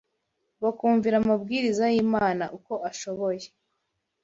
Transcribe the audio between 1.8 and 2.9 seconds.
y’Imana uko